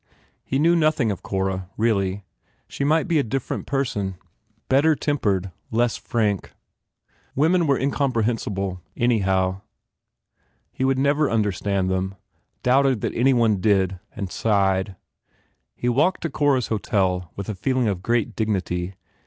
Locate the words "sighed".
14.31-14.95